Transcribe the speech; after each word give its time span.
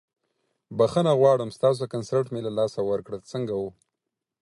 بخښنه 0.77 1.11
غواړم 1.19 1.49
ستاسو 1.57 1.83
کنسرت 1.93 2.27
مې 2.33 2.41
له 2.47 2.51
لاسه 2.57 2.79
ورکړ، 2.89 3.13
څنګه 3.31 3.53
وه؟ 3.59 3.69